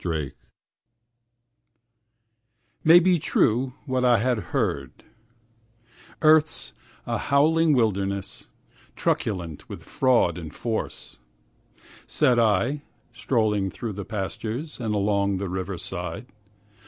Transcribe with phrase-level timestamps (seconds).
[0.03, 0.31] BERRYING
[2.83, 5.03] 'May be true what I had heard,
[6.23, 6.73] Earth's
[7.05, 8.47] a howling wilderness,
[8.95, 11.19] Truculent with fraud and force,'
[12.07, 12.81] Said I,
[13.13, 16.25] strolling through the pastures, And along the river side.